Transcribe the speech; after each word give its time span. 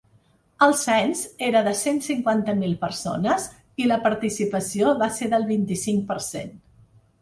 El 0.67 0.71
cens 0.79 1.21
era 1.47 1.61
de 1.67 1.73
cent 1.81 2.01
cinquanta 2.07 2.57
mil 2.63 2.75
persones 2.87 3.47
i 3.85 3.89
la 3.95 4.01
participació 4.09 4.99
va 5.05 5.15
ser 5.23 5.33
del 5.39 5.51
vint-i-cinc 5.57 6.07
per 6.13 6.23
cent. 6.35 6.57